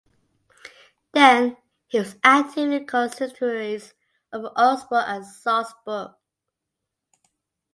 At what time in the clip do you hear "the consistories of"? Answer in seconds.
2.71-4.45